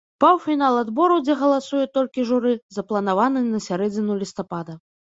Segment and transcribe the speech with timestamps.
[0.23, 4.73] Паўфінал адбору, дзе галасуе толькі журы, запланаваны на сярэдзіну лістапада.